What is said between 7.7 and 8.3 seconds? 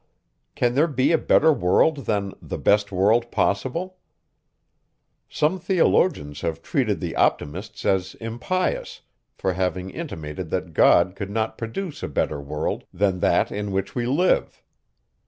as